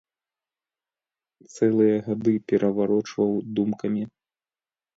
[1.53, 4.03] Цэлыя гады пераварочваў думкамі.